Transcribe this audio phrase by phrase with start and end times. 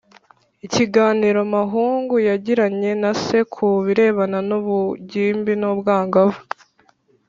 [0.65, 6.39] ikiganiro Mahungu yagiranye na se ku birebana n ubugimbi n ubwangavu